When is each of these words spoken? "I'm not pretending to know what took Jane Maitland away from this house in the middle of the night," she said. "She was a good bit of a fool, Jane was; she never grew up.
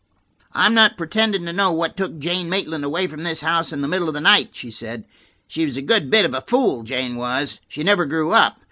"I'm 0.53 0.73
not 0.73 0.97
pretending 0.97 1.45
to 1.45 1.53
know 1.53 1.71
what 1.71 1.95
took 1.95 2.17
Jane 2.17 2.49
Maitland 2.49 2.83
away 2.83 3.05
from 3.05 3.21
this 3.21 3.41
house 3.41 3.71
in 3.71 3.81
the 3.81 3.87
middle 3.87 4.07
of 4.07 4.15
the 4.15 4.19
night," 4.19 4.49
she 4.53 4.71
said. 4.71 5.05
"She 5.47 5.63
was 5.63 5.77
a 5.77 5.81
good 5.83 6.09
bit 6.09 6.25
of 6.25 6.33
a 6.33 6.41
fool, 6.41 6.81
Jane 6.81 7.17
was; 7.17 7.59
she 7.67 7.83
never 7.83 8.07
grew 8.07 8.31
up. 8.31 8.57